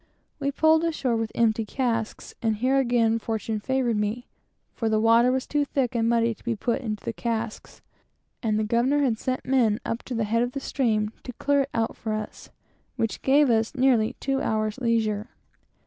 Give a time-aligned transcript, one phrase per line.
[0.39, 4.25] We pulled ashore with the empty casks; and here again fortune favored me,
[4.73, 7.83] for the water was too thick and muddy to be put into the casks,
[8.41, 11.61] and the governor had sent men up to the head of the stream to clear
[11.61, 12.49] it out for us,
[12.95, 15.29] which gave us nearly two hours of leisure.